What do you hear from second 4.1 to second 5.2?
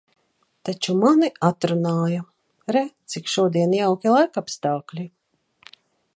laikapstākļi!